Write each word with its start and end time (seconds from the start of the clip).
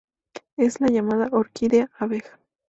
Es 0.57 0.81
la 0.81 0.87
llamada 0.87 1.29
orquídea 1.31 1.91
abeja. 1.95 2.39